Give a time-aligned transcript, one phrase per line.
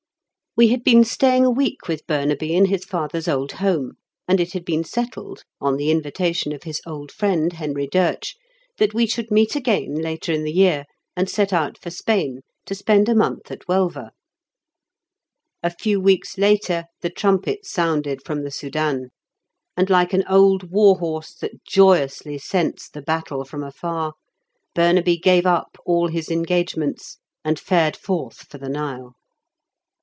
[0.57, 3.93] We had been staying a week with Burnaby in his father's old home,
[4.27, 8.35] and it had been settled, on the invitation of his old friend Henry Doetsch,
[8.77, 10.83] that we should meet again later in the year,
[11.15, 14.09] and set out for Spain to spend a month at Huelva.
[15.63, 19.07] A few weeks later the trumpet sounded from the Soudan,
[19.77, 24.15] and like an old war horse that joyously scents the battle from afar,
[24.75, 29.15] Burnaby gave up all his engagements, and fared forth for the Nile.